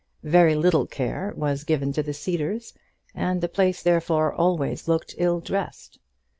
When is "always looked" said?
4.33-5.13